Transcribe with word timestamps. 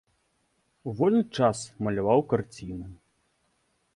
У 0.89 0.93
вольны 1.01 1.19
час 1.39 1.57
маляваў 1.87 2.19
карціны. 2.33 2.87